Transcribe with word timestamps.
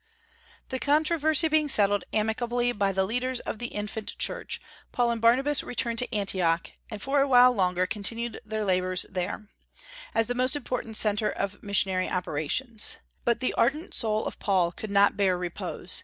The 0.69 0.79
controversy 0.79 1.47
being 1.47 1.67
settled 1.67 2.05
amicably 2.11 2.71
by 2.71 2.91
the 2.91 3.05
leaders 3.05 3.39
of 3.41 3.59
the 3.59 3.67
infant 3.67 4.17
Church, 4.17 4.59
Paul 4.91 5.11
and 5.11 5.21
Barnabas 5.21 5.61
returned 5.61 5.99
to 5.99 6.11
Antioch, 6.11 6.71
and 6.89 6.99
for 6.99 7.21
a 7.21 7.27
while 7.27 7.53
longer 7.53 7.85
continued 7.85 8.41
their 8.43 8.65
labors 8.65 9.05
there, 9.11 9.49
as 10.15 10.25
the 10.25 10.33
most 10.33 10.55
important 10.55 10.97
centre 10.97 11.29
of 11.29 11.61
missionary 11.61 12.09
operations. 12.09 12.97
But 13.25 13.41
the 13.41 13.53
ardent 13.53 13.93
soul 13.93 14.25
of 14.25 14.39
Paul 14.39 14.71
could 14.71 14.89
not 14.89 15.17
bear 15.17 15.37
repose. 15.37 15.99